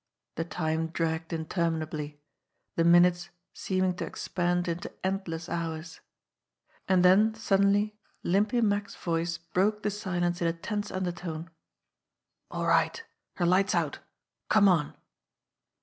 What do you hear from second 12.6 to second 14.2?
right! Her light's out.